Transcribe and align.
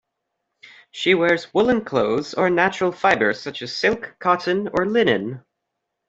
She 0.89 1.13
wears 1.13 1.53
woollen 1.53 1.85
clothes 1.85 2.33
or 2.33 2.49
natural 2.49 2.91
fibres 2.91 3.39
such 3.39 3.61
as 3.61 3.75
silk, 3.75 4.15
cotton 4.17 4.67
or 4.73 4.87
linen. 4.87 5.43